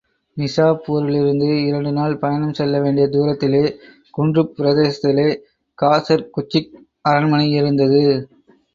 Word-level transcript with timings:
நிசாப்பூரிலிருந்து 0.37 1.65
இரண்டு 1.65 1.91
நாள் 1.91 2.17
பயணம் 2.17 2.53
செல்ல 2.53 2.81
வேண்டிய 2.81 3.07
தூரத்திலே, 3.07 3.63
குன்றுப் 4.17 4.53
பிரதேசத்திலே 4.57 5.29
காசர் 5.77 6.29
குச்சிக் 6.29 6.73
அரண்மனை 7.01 7.61
யிருந்தது. 7.61 8.03